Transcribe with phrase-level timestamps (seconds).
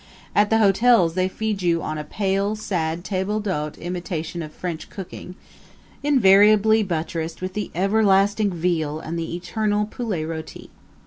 [0.33, 4.89] At the hotels they feed you on a pale, sad table d'hote imitation of French
[4.89, 5.35] cooking,
[6.01, 10.71] invariably buttressed with the everlasting veal and the eternal poulet roti.